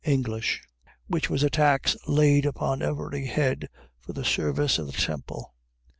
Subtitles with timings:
[0.03, 0.63] English:
[1.05, 3.69] which was a tax laid upon every head
[3.99, 5.53] for the service of the temple.